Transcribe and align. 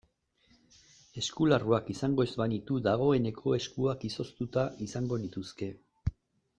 Eskularruak 1.21 1.91
izango 1.95 2.27
ez 2.29 2.33
banitu 2.43 2.79
dagoeneko 2.89 3.57
eskuak 3.61 4.09
izoztuta 4.13 4.69
izango 4.91 5.25
nituzke. 5.27 5.75